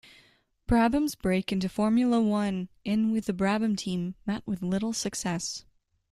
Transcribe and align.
Brabham's 0.67 1.13
break 1.13 1.51
into 1.51 1.69
Formula 1.69 2.19
One 2.19 2.69
in 2.83 3.11
with 3.11 3.27
the 3.27 3.33
Brabham 3.33 3.75
team 3.77 4.15
met 4.25 4.41
with 4.47 4.63
little 4.63 4.93
success. 4.93 5.63